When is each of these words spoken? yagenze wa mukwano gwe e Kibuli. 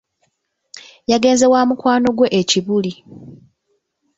yagenze 1.11 1.45
wa 1.53 1.61
mukwano 1.69 2.07
gwe 2.17 2.27
e 2.39 2.41
Kibuli. 2.49 2.93